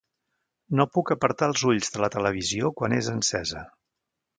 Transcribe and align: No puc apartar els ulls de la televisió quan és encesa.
No 0.79 0.87
puc 0.95 1.11
apartar 1.17 1.51
els 1.53 1.67
ulls 1.73 1.95
de 1.97 2.03
la 2.07 2.13
televisió 2.19 2.75
quan 2.81 3.01
és 3.03 3.15
encesa. 3.17 3.69